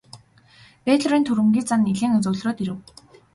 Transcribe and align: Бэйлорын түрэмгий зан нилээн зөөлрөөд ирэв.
Бэйлорын 0.85 1.23
түрэмгий 1.27 1.63
зан 1.69 1.81
нилээн 1.87 2.13
зөөлрөөд 2.23 2.57
ирэв. 2.63 2.79